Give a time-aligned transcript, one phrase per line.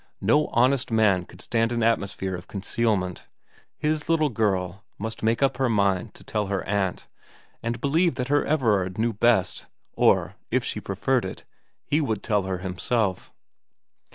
[0.19, 3.27] No honest man could stand an atmosphere of concealment.
[3.77, 7.07] His little girl must make up her mind to tell her aunt,
[7.61, 11.45] and believe that her Everard knew best; or, if she preferred it,
[11.85, 13.31] he would tell her himself.